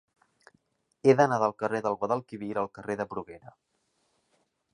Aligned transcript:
He 1.09 1.13
d'anar 1.19 1.37
del 1.43 1.53
carrer 1.59 1.81
del 1.89 1.99
Guadalquivir 2.01 2.51
al 2.63 2.71
carrer 2.79 2.97
de 3.03 3.07
Bruguera. 3.13 3.55